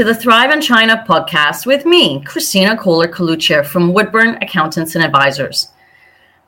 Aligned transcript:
to 0.00 0.04
the 0.04 0.14
Thrive 0.14 0.50
in 0.50 0.62
China 0.62 1.04
podcast 1.06 1.66
with 1.66 1.84
me, 1.84 2.22
Kristina 2.24 2.74
Koehler-Coluccia 2.74 3.66
from 3.66 3.92
Woodburn 3.92 4.38
Accountants 4.40 4.94
and 4.94 5.04
Advisors. 5.04 5.72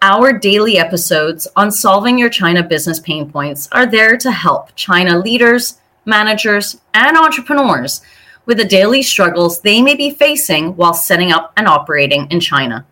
Our 0.00 0.32
daily 0.32 0.78
episodes 0.78 1.46
on 1.54 1.70
solving 1.70 2.16
your 2.16 2.30
China 2.30 2.62
business 2.62 2.98
pain 2.98 3.30
points 3.30 3.68
are 3.70 3.84
there 3.84 4.16
to 4.16 4.30
help 4.30 4.74
China 4.74 5.18
leaders, 5.18 5.82
managers, 6.06 6.80
and 6.94 7.14
entrepreneurs 7.14 8.00
with 8.46 8.56
the 8.56 8.64
daily 8.64 9.02
struggles 9.02 9.60
they 9.60 9.82
may 9.82 9.96
be 9.96 10.08
facing 10.08 10.74
while 10.76 10.94
setting 10.94 11.30
up 11.30 11.52
and 11.58 11.68
operating 11.68 12.26
in 12.30 12.40
China. 12.40 12.86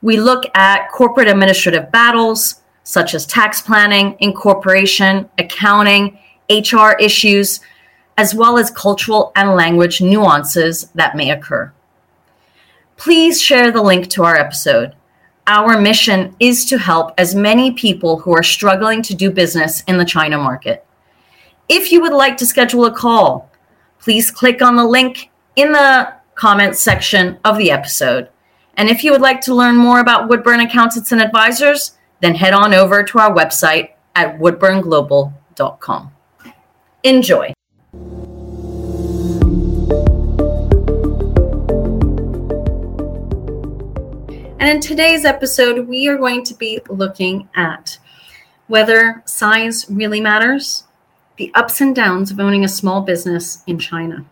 We 0.00 0.16
look 0.16 0.44
at 0.54 0.92
corporate 0.92 1.26
administrative 1.26 1.90
battles 1.90 2.62
such 2.84 3.14
as 3.14 3.26
tax 3.26 3.60
planning, 3.60 4.14
incorporation, 4.20 5.28
accounting, 5.38 6.20
HR 6.48 6.92
issues 7.00 7.58
as 8.16 8.34
well 8.34 8.58
as 8.58 8.70
cultural 8.70 9.32
and 9.36 9.54
language 9.54 10.00
nuances 10.00 10.84
that 10.94 11.16
may 11.16 11.30
occur. 11.30 11.72
Please 12.96 13.40
share 13.40 13.70
the 13.70 13.82
link 13.82 14.08
to 14.10 14.24
our 14.24 14.36
episode. 14.36 14.94
Our 15.46 15.80
mission 15.80 16.36
is 16.38 16.64
to 16.66 16.78
help 16.78 17.12
as 17.18 17.34
many 17.34 17.72
people 17.72 18.18
who 18.18 18.32
are 18.36 18.42
struggling 18.42 19.02
to 19.02 19.14
do 19.14 19.30
business 19.30 19.82
in 19.88 19.98
the 19.98 20.04
China 20.04 20.38
market. 20.38 20.86
If 21.68 21.90
you 21.90 22.00
would 22.00 22.12
like 22.12 22.36
to 22.36 22.46
schedule 22.46 22.84
a 22.84 22.92
call, 22.92 23.50
please 23.98 24.30
click 24.30 24.62
on 24.62 24.76
the 24.76 24.84
link 24.84 25.30
in 25.56 25.72
the 25.72 26.12
comments 26.34 26.80
section 26.80 27.38
of 27.44 27.58
the 27.58 27.70
episode. 27.70 28.28
And 28.76 28.88
if 28.88 29.04
you 29.04 29.12
would 29.12 29.20
like 29.20 29.40
to 29.42 29.54
learn 29.54 29.76
more 29.76 30.00
about 30.00 30.28
Woodburn 30.28 30.60
Accountants 30.60 31.12
and 31.12 31.20
Advisors, 31.20 31.98
then 32.20 32.34
head 32.34 32.54
on 32.54 32.72
over 32.72 33.02
to 33.02 33.18
our 33.18 33.34
website 33.34 33.90
at 34.14 34.38
woodburnglobal.com. 34.38 36.10
Enjoy. 37.02 37.52
In 44.72 44.80
today's 44.80 45.26
episode, 45.26 45.86
we 45.86 46.08
are 46.08 46.16
going 46.16 46.42
to 46.42 46.54
be 46.54 46.80
looking 46.88 47.46
at 47.54 47.98
whether 48.68 49.22
size 49.26 49.84
really 49.90 50.18
matters, 50.18 50.84
the 51.36 51.52
ups 51.54 51.82
and 51.82 51.94
downs 51.94 52.30
of 52.30 52.40
owning 52.40 52.64
a 52.64 52.68
small 52.68 53.02
business 53.02 53.62
in 53.66 53.78
China. 53.78 54.24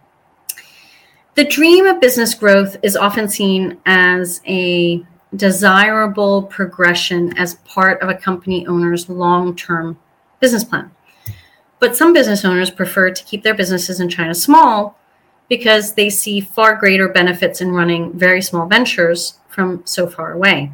The 1.34 1.44
dream 1.44 1.84
of 1.84 2.00
business 2.00 2.32
growth 2.32 2.78
is 2.82 2.96
often 2.96 3.28
seen 3.28 3.76
as 3.84 4.40
a 4.46 5.04
desirable 5.36 6.44
progression 6.44 7.36
as 7.36 7.56
part 7.66 8.00
of 8.00 8.08
a 8.08 8.14
company 8.14 8.66
owner's 8.66 9.10
long 9.10 9.54
term 9.54 9.98
business 10.40 10.64
plan. 10.64 10.90
But 11.80 11.98
some 11.98 12.14
business 12.14 12.46
owners 12.46 12.70
prefer 12.70 13.10
to 13.10 13.24
keep 13.24 13.42
their 13.42 13.52
businesses 13.52 14.00
in 14.00 14.08
China 14.08 14.34
small 14.34 14.98
because 15.50 15.92
they 15.92 16.08
see 16.08 16.40
far 16.40 16.76
greater 16.76 17.10
benefits 17.10 17.60
in 17.60 17.72
running 17.72 18.18
very 18.18 18.40
small 18.40 18.66
ventures 18.66 19.34
from 19.50 19.82
so 19.84 20.06
far 20.06 20.32
away. 20.32 20.72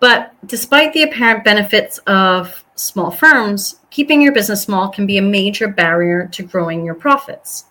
But 0.00 0.34
despite 0.46 0.92
the 0.92 1.04
apparent 1.04 1.44
benefits 1.44 1.98
of 2.06 2.64
small 2.74 3.10
firms, 3.10 3.80
keeping 3.90 4.20
your 4.20 4.32
business 4.32 4.62
small 4.62 4.88
can 4.88 5.06
be 5.06 5.18
a 5.18 5.22
major 5.22 5.68
barrier 5.68 6.28
to 6.32 6.42
growing 6.42 6.84
your 6.84 6.94
profits. 6.94 7.66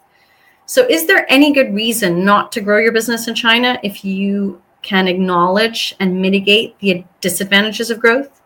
So, 0.65 0.87
is 0.87 1.07
there 1.07 1.25
any 1.29 1.51
good 1.51 1.73
reason 1.73 2.23
not 2.23 2.53
to 2.53 2.61
grow 2.61 2.77
your 2.77 2.93
business 2.93 3.27
in 3.27 3.35
China 3.35 3.77
if 3.83 4.05
you 4.05 4.61
can 4.81 5.07
acknowledge 5.07 5.93
and 5.99 6.21
mitigate 6.21 6.79
the 6.79 7.03
disadvantages 7.19 7.91
of 7.91 7.99
growth? 7.99 8.41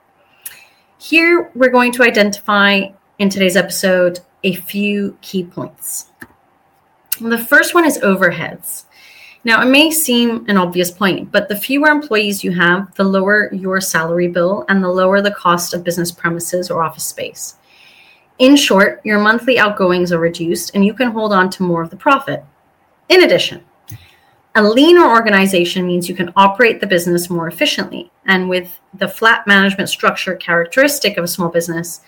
Here, 0.98 1.52
we're 1.54 1.70
going 1.70 1.92
to 1.92 2.04
identify 2.04 2.90
in 3.20 3.30
today's 3.30 3.56
episode 3.56 4.22
a 4.44 4.56
few 4.56 5.18
key 5.22 5.44
points. 5.44 6.10
The 7.22 7.38
first 7.38 7.76
one 7.76 7.86
is 7.86 8.00
overheads. 8.00 8.86
Now, 9.46 9.62
it 9.62 9.70
may 9.70 9.92
seem 9.92 10.44
an 10.48 10.58
obvious 10.58 10.90
point, 10.90 11.32
but 11.32 11.48
the 11.48 11.56
fewer 11.56 11.90
employees 11.90 12.44
you 12.44 12.52
have, 12.54 12.94
the 12.96 13.04
lower 13.04 13.54
your 13.54 13.80
salary 13.80 14.28
bill 14.28 14.66
and 14.70 14.84
the 14.84 14.90
lower 14.90 15.22
the 15.22 15.36
cost 15.36 15.76
of 15.76 15.84
business 15.84 16.12
premises 16.12 16.72
or 16.72 16.82
office 16.82 17.04
space. 17.04 17.58
In 18.40 18.56
short, 18.56 19.02
your 19.04 19.20
monthly 19.20 19.60
outgoings 19.60 20.12
are 20.12 20.18
reduced 20.18 20.74
and 20.74 20.84
you 20.84 20.96
can 20.96 21.12
hold 21.12 21.32
on 21.32 21.52
to 21.52 21.64
more 21.64 21.84
of 21.84 21.92
the 21.92 21.96
profit. 21.96 22.44
In 23.10 23.24
addition, 23.24 23.64
a 24.56 24.64
leaner 24.64 25.08
organization 25.08 25.86
means 25.86 26.10
you 26.10 26.16
can 26.16 26.34
operate 26.36 26.82
the 26.82 26.88
business 26.88 27.30
more 27.30 27.48
efficiently. 27.48 28.12
And 28.26 28.50
with 28.50 28.80
the 28.96 29.08
flat 29.08 29.46
management 29.46 29.90
structure 29.90 30.36
characteristic 30.36 31.18
of 31.18 31.24
a 31.24 31.28
small 31.28 31.50
business, 31.50 32.02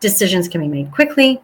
decisions 0.00 0.48
can 0.48 0.62
be 0.62 0.68
made 0.68 0.90
quickly, 0.90 1.42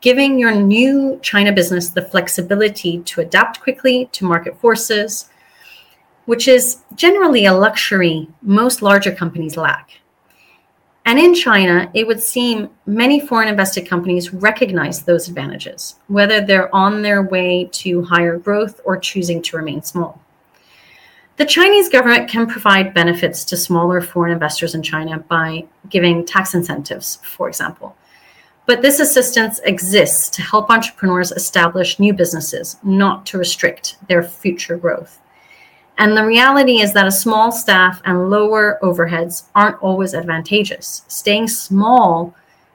giving 0.00 0.38
your 0.38 0.54
new 0.54 1.18
China 1.22 1.52
business 1.52 1.90
the 1.90 2.02
flexibility 2.02 3.00
to 3.00 3.20
adapt 3.20 3.60
quickly 3.60 4.08
to 4.12 4.24
market 4.24 4.58
forces, 4.60 5.28
which 6.26 6.48
is 6.48 6.82
generally 6.94 7.46
a 7.46 7.52
luxury 7.52 8.28
most 8.42 8.82
larger 8.82 9.12
companies 9.12 9.56
lack. 9.56 10.00
And 11.06 11.18
in 11.18 11.34
China, 11.34 11.90
it 11.94 12.06
would 12.06 12.22
seem 12.22 12.70
many 12.86 13.20
foreign 13.20 13.48
invested 13.48 13.88
companies 13.88 14.32
recognize 14.32 15.02
those 15.02 15.28
advantages, 15.28 15.96
whether 16.08 16.40
they're 16.40 16.72
on 16.74 17.02
their 17.02 17.22
way 17.22 17.68
to 17.72 18.02
higher 18.02 18.36
growth 18.38 18.80
or 18.84 18.98
choosing 18.98 19.42
to 19.42 19.56
remain 19.56 19.82
small. 19.82 20.22
The 21.36 21.46
Chinese 21.46 21.88
government 21.88 22.28
can 22.28 22.46
provide 22.46 22.92
benefits 22.92 23.44
to 23.46 23.56
smaller 23.56 24.02
foreign 24.02 24.32
investors 24.32 24.74
in 24.74 24.82
China 24.82 25.18
by 25.20 25.64
giving 25.88 26.24
tax 26.26 26.54
incentives, 26.54 27.16
for 27.22 27.48
example. 27.48 27.96
But 28.70 28.82
this 28.82 29.00
assistance 29.00 29.58
exists 29.64 30.30
to 30.30 30.42
help 30.42 30.70
entrepreneurs 30.70 31.32
establish 31.32 31.98
new 31.98 32.12
businesses, 32.12 32.76
not 32.84 33.26
to 33.26 33.36
restrict 33.36 33.96
their 34.06 34.22
future 34.22 34.76
growth. 34.76 35.18
And 35.98 36.16
the 36.16 36.24
reality 36.24 36.78
is 36.78 36.92
that 36.92 37.08
a 37.08 37.10
small 37.10 37.50
staff 37.50 38.00
and 38.04 38.30
lower 38.30 38.78
overheads 38.80 39.48
aren't 39.56 39.82
always 39.82 40.14
advantageous. 40.14 41.02
Staying 41.08 41.48
small 41.48 42.32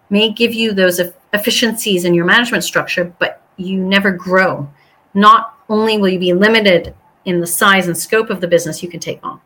may 0.09 0.33
give 0.33 0.53
you 0.53 0.73
those 0.73 0.99
efficiencies 1.31 2.03
in 2.03 2.13
your 2.13 2.25
management 2.25 2.65
structure, 2.65 3.13
but 3.17 3.41
you 3.55 3.79
never 3.79 4.11
grow. 4.11 4.69
Not 5.13 5.57
only 5.69 5.97
will 5.97 6.09
you 6.09 6.19
be 6.19 6.33
limited 6.33 6.93
in 7.23 7.39
the 7.39 7.47
size 7.47 7.87
and 7.87 7.97
scope 7.97 8.29
of 8.29 8.41
the 8.41 8.49
business 8.49 8.83
you 8.83 8.89
can 8.89 8.99
take 8.99 9.21
on. 9.23 9.39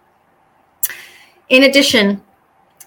In 1.49 1.65
addition, 1.65 2.23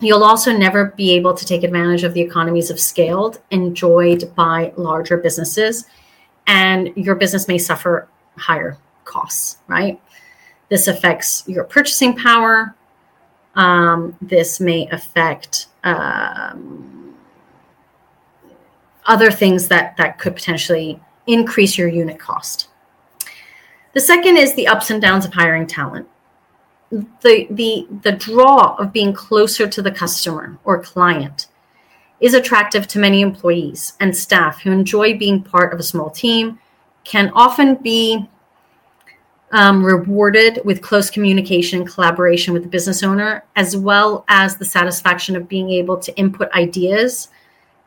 You'll 0.02 0.24
also 0.24 0.50
never 0.52 0.86
be 0.96 1.12
able 1.12 1.32
to 1.32 1.46
take 1.46 1.62
advantage 1.62 2.02
of 2.02 2.12
the 2.12 2.20
economies 2.20 2.70
of 2.70 2.80
scale 2.80 3.36
enjoyed 3.52 4.34
by 4.34 4.72
larger 4.76 5.16
businesses, 5.16 5.86
and 6.48 6.88
your 6.96 7.14
business 7.14 7.46
may 7.46 7.56
suffer 7.56 8.08
higher 8.36 8.76
costs, 9.04 9.58
right? 9.68 10.00
This 10.70 10.88
affects 10.88 11.44
your 11.46 11.62
purchasing 11.62 12.16
power. 12.16 12.74
Um, 13.54 14.16
this 14.20 14.58
may 14.58 14.88
affect 14.88 15.66
um, 15.84 17.14
other 19.06 19.30
things 19.30 19.68
that, 19.68 19.96
that 19.98 20.18
could 20.18 20.34
potentially 20.34 21.00
increase 21.28 21.78
your 21.78 21.86
unit 21.86 22.18
cost. 22.18 22.68
The 23.92 24.00
second 24.00 24.36
is 24.36 24.54
the 24.54 24.66
ups 24.66 24.90
and 24.90 25.00
downs 25.00 25.24
of 25.24 25.32
hiring 25.32 25.68
talent 25.68 26.08
the 26.92 27.46
the 27.50 27.86
the 28.02 28.12
draw 28.12 28.76
of 28.78 28.92
being 28.92 29.14
closer 29.14 29.66
to 29.66 29.80
the 29.80 29.90
customer 29.90 30.58
or 30.64 30.82
client 30.82 31.46
is 32.20 32.34
attractive 32.34 32.86
to 32.86 32.98
many 32.98 33.22
employees 33.22 33.94
and 33.98 34.16
staff 34.16 34.60
who 34.60 34.70
enjoy 34.70 35.16
being 35.16 35.42
part 35.42 35.72
of 35.72 35.80
a 35.80 35.82
small 35.82 36.10
team 36.10 36.58
can 37.04 37.30
often 37.34 37.76
be 37.76 38.28
um, 39.52 39.84
rewarded 39.84 40.60
with 40.64 40.82
close 40.82 41.10
communication 41.10 41.80
and 41.80 41.90
collaboration 41.90 42.52
with 42.52 42.62
the 42.62 42.68
business 42.68 43.02
owner 43.02 43.44
as 43.56 43.74
well 43.76 44.24
as 44.28 44.56
the 44.56 44.64
satisfaction 44.64 45.34
of 45.34 45.48
being 45.48 45.70
able 45.70 45.96
to 45.96 46.14
input 46.16 46.50
ideas 46.52 47.28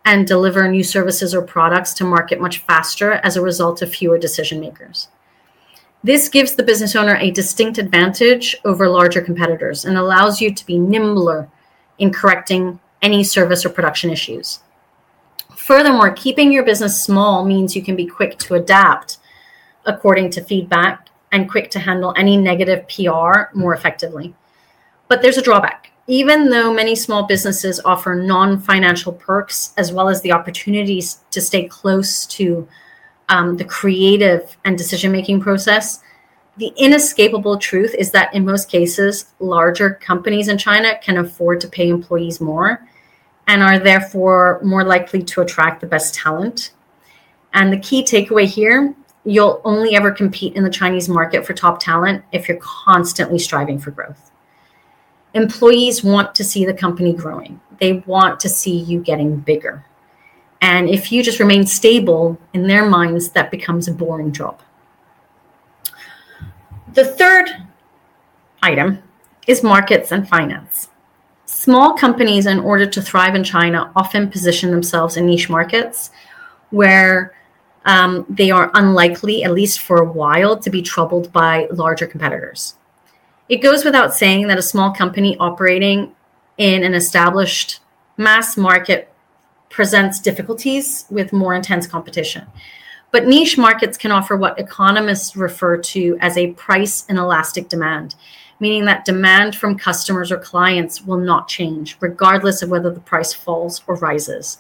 and 0.04 0.28
deliver 0.28 0.68
new 0.68 0.84
services 0.84 1.34
or 1.34 1.42
products 1.44 1.94
to 1.94 2.04
market 2.04 2.42
much 2.42 2.60
faster 2.60 3.14
as 3.14 3.38
a 3.38 3.42
result 3.42 3.82
of 3.82 3.94
fewer 3.94 4.18
decision 4.18 4.60
makers 4.60 5.10
this 6.06 6.30
gives 6.30 6.54
the 6.54 6.62
business 6.62 6.96
owner 6.96 7.16
a 7.16 7.32
distinct 7.32 7.80
advantage 7.80 8.56
over 8.64 8.88
larger 8.88 9.22
competitors 9.22 9.86
and 9.86 9.98
allows 9.98 10.40
you 10.40 10.54
to 10.54 10.66
be 10.68 10.78
nimbler 10.78 11.50
in 11.98 12.14
correcting 12.14 12.80
any 13.02 13.24
service 13.24 13.66
or 13.66 13.70
production 13.70 14.12
issues. 14.12 14.60
Furthermore, 15.56 16.12
keeping 16.12 16.52
your 16.52 16.64
business 16.64 17.04
small 17.04 17.44
means 17.44 17.76
you 17.76 17.82
can 17.82 17.96
be 17.96 18.06
quick 18.06 18.38
to 18.38 18.54
adapt 18.54 19.18
according 19.88 20.30
to 20.30 20.44
feedback 20.44 21.08
and 21.32 21.50
quick 21.50 21.72
to 21.72 21.80
handle 21.80 22.14
any 22.16 22.38
negative 22.38 22.88
PR 22.88 23.58
more 23.58 23.74
effectively. 23.74 24.36
But 25.08 25.24
there's 25.24 25.40
a 25.40 25.42
drawback. 25.42 25.92
Even 26.06 26.52
though 26.52 26.72
many 26.72 26.96
small 26.96 27.24
businesses 27.26 27.80
offer 27.84 28.14
non 28.14 28.60
financial 28.60 29.12
perks 29.12 29.74
as 29.76 29.92
well 29.92 30.08
as 30.08 30.22
the 30.22 30.34
opportunities 30.34 31.22
to 31.32 31.42
stay 31.42 31.68
close 31.68 32.28
to 32.28 32.68
um, 33.30 33.58
the 33.58 33.66
creative 33.66 34.58
and 34.66 34.78
decision 34.78 35.12
making 35.12 35.42
process, 35.42 36.02
the 36.58 36.74
inescapable 36.78 37.58
truth 37.58 37.94
is 37.96 38.12
that 38.12 38.34
in 38.34 38.46
most 38.46 38.70
cases, 38.70 39.34
larger 39.40 39.96
companies 39.96 40.48
in 40.48 40.58
China 40.58 40.98
can 41.02 41.18
afford 41.18 41.60
to 41.62 41.68
pay 41.68 41.90
employees 41.90 42.40
more 42.40 42.88
and 43.48 43.62
are 43.62 43.80
therefore 43.80 44.60
more 44.64 44.84
likely 44.84 45.22
to 45.22 45.42
attract 45.42 45.82
the 45.82 45.88
best 45.88 46.14
talent. 46.14 46.72
And 47.54 47.72
the 47.72 47.80
key 47.80 48.04
takeaway 48.04 48.46
here 48.46 48.96
you'll 49.26 49.60
only 49.66 49.96
ever 49.96 50.12
compete 50.12 50.56
in 50.56 50.64
the 50.64 50.70
Chinese 50.70 51.10
market 51.10 51.46
for 51.46 51.54
top 51.54 51.80
talent 51.80 52.24
if 52.32 52.48
you're 52.48 52.60
constantly 52.62 53.40
striving 53.40 53.80
for 53.80 53.92
growth. 53.92 54.32
Employees 55.34 56.04
want 56.04 56.34
to 56.36 56.44
see 56.44 56.64
the 56.64 56.74
company 56.74 57.12
growing, 57.12 57.60
they 57.80 57.94
want 58.06 58.40
to 58.40 58.48
see 58.48 58.78
you 58.78 59.02
getting 59.02 59.38
bigger. 59.38 59.84
And 60.62 60.90
if 60.90 61.12
you 61.12 61.22
just 61.22 61.40
remain 61.40 61.66
stable 61.66 62.40
in 62.54 62.68
their 62.68 62.90
minds, 62.90 63.30
that 63.30 63.52
becomes 63.52 63.88
a 63.88 63.94
boring 63.94 64.32
job. 64.32 64.62
The 66.94 67.06
third 67.06 67.50
item 68.64 69.04
is 69.48 69.64
markets 69.64 70.12
and 70.12 70.28
finance. 70.28 70.90
Small 71.46 71.94
companies, 71.94 72.46
in 72.46 72.60
order 72.60 72.86
to 72.86 73.02
thrive 73.02 73.36
in 73.36 73.44
China, 73.44 73.92
often 73.96 74.30
position 74.30 74.72
themselves 74.72 75.18
in 75.18 75.26
niche 75.26 75.50
markets 75.50 76.10
where 76.72 77.36
um, 77.86 78.26
they 78.30 78.50
are 78.50 78.72
unlikely, 78.74 79.44
at 79.44 79.52
least 79.52 79.80
for 79.80 79.98
a 79.98 80.12
while, 80.12 80.58
to 80.58 80.70
be 80.70 80.82
troubled 80.82 81.32
by 81.32 81.68
larger 81.72 82.08
competitors. 82.08 82.76
It 83.48 83.58
goes 83.58 83.86
without 83.86 84.14
saying 84.14 84.48
that 84.48 84.58
a 84.58 84.64
small 84.64 84.92
company 84.92 85.38
operating 85.38 86.16
in 86.58 86.84
an 86.84 86.94
established 86.94 87.80
mass 88.18 88.58
market 88.58 89.14
presents 89.76 90.22
difficulties 90.22 91.04
with 91.10 91.34
more 91.34 91.54
intense 91.54 91.86
competition. 91.86 92.48
But 93.12 93.28
niche 93.28 93.58
markets 93.58 93.98
can 93.98 94.10
offer 94.10 94.38
what 94.38 94.58
economists 94.58 95.36
refer 95.36 95.76
to 95.78 96.18
as 96.22 96.38
a 96.38 96.54
price 96.54 97.06
inelastic 97.10 97.68
demand, 97.68 98.16
meaning 98.62 98.86
that 98.86 99.04
demand 99.04 99.54
from 99.54 99.78
customers 99.78 100.32
or 100.32 100.38
clients 100.38 101.02
will 101.02 101.18
not 101.18 101.50
change, 101.50 101.98
regardless 102.00 102.62
of 102.62 102.70
whether 102.70 102.90
the 102.90 103.02
price 103.02 103.34
falls 103.34 103.82
or 103.86 103.96
rises. 103.96 104.60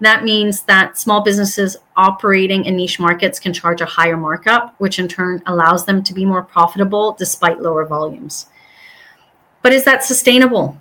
That 0.00 0.24
means 0.24 0.62
that 0.62 0.98
small 0.98 1.22
businesses 1.22 1.76
operating 1.96 2.64
in 2.64 2.74
niche 2.74 2.98
markets 2.98 3.38
can 3.38 3.52
charge 3.52 3.80
a 3.80 3.86
higher 3.86 4.16
markup, 4.16 4.74
which 4.78 4.98
in 4.98 5.06
turn 5.06 5.44
allows 5.46 5.86
them 5.86 6.02
to 6.02 6.12
be 6.12 6.24
more 6.24 6.42
profitable 6.42 7.12
despite 7.12 7.62
lower 7.62 7.86
volumes. 7.86 8.46
But 9.62 9.72
is 9.72 9.84
that 9.84 10.02
sustainable? 10.02 10.76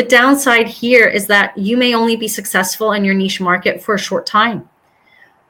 The 0.00 0.06
downside 0.06 0.66
here 0.66 1.06
is 1.06 1.26
that 1.26 1.58
you 1.58 1.76
may 1.76 1.94
only 1.94 2.16
be 2.16 2.26
successful 2.26 2.92
in 2.92 3.04
your 3.04 3.14
niche 3.14 3.38
market 3.38 3.82
for 3.82 3.94
a 3.94 3.98
short 3.98 4.24
time. 4.24 4.66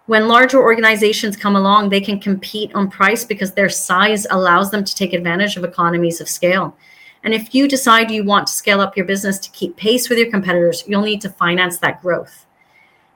When 0.06 0.26
larger 0.26 0.60
organizations 0.60 1.36
come 1.36 1.54
along, 1.54 1.88
they 1.88 2.00
can 2.00 2.18
compete 2.18 2.74
on 2.74 2.90
price 2.90 3.24
because 3.24 3.52
their 3.52 3.68
size 3.68 4.26
allows 4.28 4.72
them 4.72 4.82
to 4.82 4.92
take 4.92 5.12
advantage 5.12 5.56
of 5.56 5.62
economies 5.62 6.20
of 6.20 6.28
scale. 6.28 6.76
And 7.22 7.32
if 7.32 7.54
you 7.54 7.68
decide 7.68 8.10
you 8.10 8.24
want 8.24 8.48
to 8.48 8.52
scale 8.52 8.80
up 8.80 8.96
your 8.96 9.06
business 9.06 9.38
to 9.38 9.50
keep 9.52 9.76
pace 9.76 10.08
with 10.08 10.18
your 10.18 10.32
competitors, 10.32 10.82
you'll 10.84 11.02
need 11.02 11.20
to 11.20 11.30
finance 11.30 11.78
that 11.78 12.02
growth. 12.02 12.44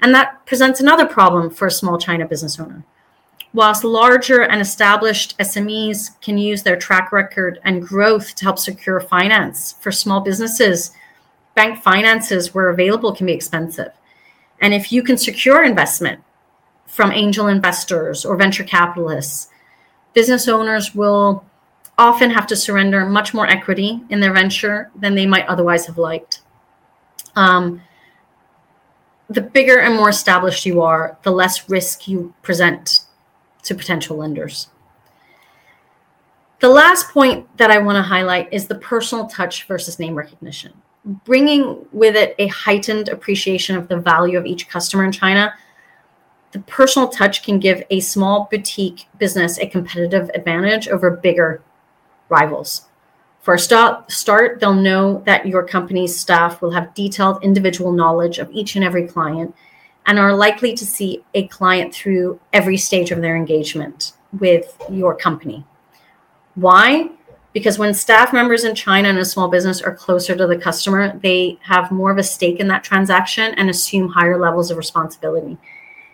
And 0.00 0.14
that 0.14 0.46
presents 0.46 0.78
another 0.78 1.04
problem 1.04 1.50
for 1.50 1.66
a 1.66 1.72
small 1.72 1.98
China 1.98 2.28
business 2.28 2.60
owner. 2.60 2.84
Whilst 3.52 3.82
larger 3.82 4.42
and 4.42 4.60
established 4.60 5.36
SMEs 5.38 6.20
can 6.20 6.38
use 6.38 6.62
their 6.62 6.76
track 6.76 7.10
record 7.10 7.58
and 7.64 7.84
growth 7.84 8.36
to 8.36 8.44
help 8.44 8.60
secure 8.60 9.00
finance, 9.00 9.74
for 9.80 9.90
small 9.90 10.20
businesses, 10.20 10.92
bank 11.54 11.82
finances 11.82 12.54
where 12.54 12.68
available 12.68 13.14
can 13.14 13.26
be 13.26 13.32
expensive. 13.32 13.92
And 14.60 14.74
if 14.74 14.92
you 14.92 15.02
can 15.02 15.16
secure 15.16 15.64
investment 15.64 16.22
from 16.86 17.12
angel 17.12 17.48
investors 17.48 18.24
or 18.24 18.36
venture 18.36 18.64
capitalists, 18.64 19.48
business 20.12 20.48
owners 20.48 20.94
will 20.94 21.44
often 21.98 22.30
have 22.30 22.46
to 22.48 22.56
surrender 22.56 23.06
much 23.06 23.34
more 23.34 23.46
equity 23.46 24.00
in 24.10 24.20
their 24.20 24.32
venture 24.32 24.90
than 24.96 25.14
they 25.14 25.26
might 25.26 25.46
otherwise 25.46 25.86
have 25.86 25.98
liked. 25.98 26.40
Um, 27.36 27.82
the 29.28 29.40
bigger 29.40 29.78
and 29.78 29.94
more 29.94 30.08
established 30.08 30.66
you 30.66 30.82
are, 30.82 31.18
the 31.22 31.30
less 31.30 31.68
risk 31.68 32.06
you 32.08 32.34
present 32.42 33.00
to 33.62 33.74
potential 33.74 34.16
lenders. 34.16 34.68
The 36.60 36.68
last 36.68 37.10
point 37.10 37.56
that 37.58 37.70
I 37.70 37.78
want 37.78 37.96
to 37.96 38.02
highlight 38.02 38.52
is 38.52 38.66
the 38.66 38.74
personal 38.76 39.26
touch 39.26 39.64
versus 39.64 39.98
name 39.98 40.14
recognition. 40.14 40.72
Bringing 41.04 41.86
with 41.92 42.16
it 42.16 42.34
a 42.38 42.46
heightened 42.48 43.08
appreciation 43.08 43.76
of 43.76 43.88
the 43.88 43.98
value 43.98 44.38
of 44.38 44.46
each 44.46 44.68
customer 44.68 45.04
in 45.04 45.12
China, 45.12 45.54
the 46.52 46.60
personal 46.60 47.08
touch 47.08 47.42
can 47.42 47.58
give 47.58 47.82
a 47.90 48.00
small 48.00 48.48
boutique 48.50 49.06
business 49.18 49.58
a 49.58 49.66
competitive 49.66 50.30
advantage 50.34 50.88
over 50.88 51.10
bigger 51.10 51.62
rivals. 52.28 52.88
For 53.42 53.54
a 53.54 53.58
start, 53.58 54.60
they'll 54.60 54.72
know 54.72 55.22
that 55.26 55.46
your 55.46 55.64
company's 55.64 56.18
staff 56.18 56.62
will 56.62 56.70
have 56.70 56.94
detailed 56.94 57.44
individual 57.44 57.92
knowledge 57.92 58.38
of 58.38 58.50
each 58.50 58.74
and 58.74 58.84
every 58.84 59.06
client 59.06 59.54
and 60.06 60.18
are 60.18 60.34
likely 60.34 60.74
to 60.74 60.86
see 60.86 61.22
a 61.34 61.46
client 61.48 61.92
through 61.94 62.40
every 62.54 62.78
stage 62.78 63.10
of 63.10 63.20
their 63.20 63.36
engagement 63.36 64.12
with 64.38 64.74
your 64.90 65.14
company. 65.14 65.66
Why? 66.54 67.10
Because 67.54 67.78
when 67.78 67.94
staff 67.94 68.32
members 68.32 68.64
in 68.64 68.74
China 68.74 69.08
and 69.08 69.18
a 69.18 69.24
small 69.24 69.48
business 69.48 69.80
are 69.80 69.94
closer 69.94 70.36
to 70.36 70.46
the 70.46 70.58
customer, 70.58 71.18
they 71.20 71.58
have 71.62 71.90
more 71.90 72.10
of 72.10 72.18
a 72.18 72.22
stake 72.22 72.60
in 72.60 72.68
that 72.68 72.84
transaction 72.84 73.54
and 73.54 73.70
assume 73.70 74.08
higher 74.08 74.38
levels 74.38 74.70
of 74.70 74.76
responsibility. 74.76 75.56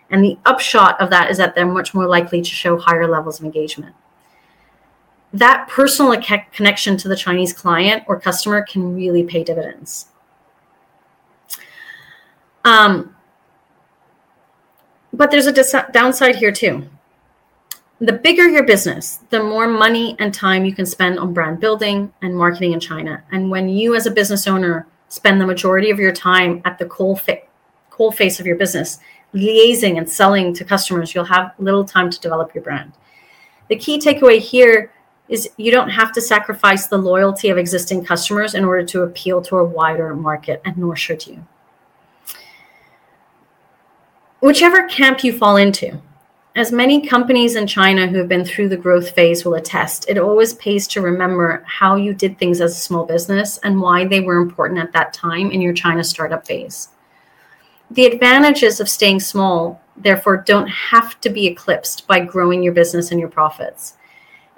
And 0.09 0.23
the 0.23 0.37
upshot 0.45 1.01
of 1.01 1.09
that 1.09 1.29
is 1.29 1.37
that 1.37 1.55
they're 1.55 1.65
much 1.65 1.93
more 1.93 2.07
likely 2.07 2.41
to 2.41 2.49
show 2.49 2.77
higher 2.77 3.07
levels 3.07 3.39
of 3.39 3.45
engagement 3.45 3.95
that 5.33 5.67
personal 5.69 6.21
connection 6.51 6.97
to 6.97 7.07
the 7.07 7.15
Chinese 7.15 7.53
client 7.53 8.03
or 8.07 8.19
customer 8.19 8.61
can 8.63 8.95
really 8.95 9.23
pay 9.23 9.43
dividends. 9.43 10.07
Um, 12.65 13.15
but 15.13 15.31
there's 15.31 15.47
a 15.47 15.51
dis- 15.51 15.75
downside 15.93 16.35
here 16.35 16.51
too. 16.51 16.87
The 18.01 18.13
bigger 18.13 18.49
your 18.49 18.63
business, 18.63 19.19
the 19.29 19.43
more 19.43 19.67
money 19.67 20.15
and 20.17 20.33
time 20.33 20.65
you 20.65 20.73
can 20.73 20.87
spend 20.87 21.19
on 21.19 21.35
brand 21.35 21.59
building 21.59 22.11
and 22.23 22.35
marketing 22.35 22.73
in 22.73 22.79
China. 22.79 23.23
And 23.31 23.51
when 23.51 23.69
you, 23.69 23.93
as 23.93 24.07
a 24.07 24.11
business 24.11 24.47
owner, 24.47 24.87
spend 25.09 25.39
the 25.39 25.45
majority 25.45 25.91
of 25.91 25.99
your 25.99 26.11
time 26.11 26.63
at 26.65 26.79
the 26.79 26.85
coal, 26.85 27.19
coal 27.91 28.11
face 28.11 28.39
of 28.39 28.47
your 28.47 28.55
business, 28.55 28.97
liaising 29.35 29.99
and 29.99 30.09
selling 30.09 30.51
to 30.55 30.65
customers, 30.65 31.13
you'll 31.13 31.25
have 31.25 31.53
little 31.59 31.85
time 31.85 32.09
to 32.09 32.19
develop 32.19 32.55
your 32.55 32.63
brand. 32.63 32.91
The 33.69 33.75
key 33.75 33.99
takeaway 33.99 34.39
here 34.39 34.91
is 35.29 35.51
you 35.57 35.71
don't 35.71 35.89
have 35.89 36.11
to 36.13 36.21
sacrifice 36.21 36.87
the 36.87 36.97
loyalty 36.97 37.49
of 37.49 37.59
existing 37.59 38.03
customers 38.03 38.55
in 38.55 38.65
order 38.65 38.83
to 38.83 39.03
appeal 39.03 39.43
to 39.43 39.57
a 39.57 39.63
wider 39.63 40.15
market, 40.15 40.59
and 40.65 40.75
nor 40.75 40.95
should 40.95 41.27
you. 41.27 41.45
Whichever 44.39 44.87
camp 44.87 45.23
you 45.23 45.37
fall 45.37 45.55
into, 45.55 46.01
as 46.55 46.71
many 46.71 47.07
companies 47.07 47.55
in 47.55 47.65
China 47.65 48.07
who 48.07 48.17
have 48.17 48.27
been 48.27 48.43
through 48.43 48.67
the 48.67 48.77
growth 48.77 49.11
phase 49.11 49.45
will 49.45 49.53
attest, 49.53 50.05
it 50.09 50.17
always 50.17 50.53
pays 50.55 50.85
to 50.87 51.01
remember 51.01 51.63
how 51.65 51.95
you 51.95 52.13
did 52.13 52.37
things 52.37 52.59
as 52.59 52.73
a 52.73 52.79
small 52.79 53.05
business 53.05 53.57
and 53.59 53.79
why 53.79 54.05
they 54.05 54.19
were 54.19 54.35
important 54.35 54.79
at 54.79 54.91
that 54.91 55.13
time 55.13 55.49
in 55.51 55.61
your 55.61 55.73
China 55.73 56.03
startup 56.03 56.45
phase. 56.45 56.89
The 57.89 58.05
advantages 58.05 58.81
of 58.81 58.89
staying 58.89 59.21
small, 59.21 59.81
therefore, 59.95 60.43
don't 60.45 60.67
have 60.67 61.19
to 61.21 61.29
be 61.29 61.47
eclipsed 61.47 62.05
by 62.05 62.19
growing 62.19 62.63
your 62.63 62.73
business 62.73 63.11
and 63.11 63.19
your 63.19 63.29
profits. 63.29 63.95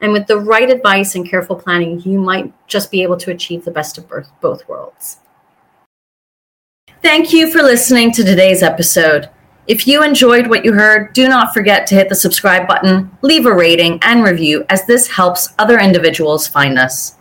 And 0.01 0.13
with 0.13 0.25
the 0.25 0.39
right 0.39 0.69
advice 0.69 1.13
and 1.13 1.29
careful 1.29 1.55
planning, 1.55 2.01
you 2.01 2.19
might 2.19 2.51
just 2.67 2.89
be 2.89 3.03
able 3.03 3.17
to 3.17 3.31
achieve 3.31 3.65
the 3.65 3.71
best 3.71 4.00
of 4.00 4.12
both 4.41 4.67
worlds. 4.67 5.19
Thank 7.03 7.33
you 7.33 7.51
for 7.51 7.62
listening 7.62 8.12
to 8.13 8.23
today's 8.23 8.63
episode. 8.63 9.29
If 9.65 9.88
you 9.88 10.03
enjoyed 10.03 10.48
what 10.48 10.65
you 10.65 10.74
heard, 10.74 11.13
do 11.13 11.29
not 11.29 11.53
forget 11.53 11.88
to 11.88 11.96
hit 11.96 12.10
the 12.10 12.15
subscribe 12.15 12.67
button, 12.67 13.10
leave 13.22 13.46
a 13.46 13.53
rating, 13.53 13.98
and 14.01 14.24
review, 14.24 14.65
as 14.67 14.86
this 14.86 15.08
helps 15.08 15.53
other 15.58 15.79
individuals 15.79 16.48
find 16.48 16.77
us. 16.77 17.15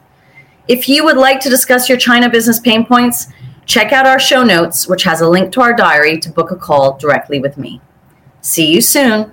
If 0.67 0.89
you 0.89 1.05
would 1.05 1.17
like 1.17 1.39
to 1.41 1.51
discuss 1.51 1.89
your 1.89 1.99
China 1.99 2.29
business 2.29 2.59
pain 2.59 2.85
points, 2.85 3.29
check 3.65 3.93
out 3.93 4.07
our 4.07 4.19
show 4.19 4.43
notes, 4.43 4.89
which 4.89 5.05
has 5.05 5.21
a 5.21 5.29
link 5.29 5.53
to 5.53 5.61
our 5.61 5.73
diary 5.73 6.19
to 6.19 6.31
book 6.31 6.51
a 6.51 6.57
call 6.57 6.99
directly 6.99 7.39
with 7.39 7.57
me. 7.57 7.81
See 8.41 8.73
you 8.73 8.81
soon. 8.81 9.33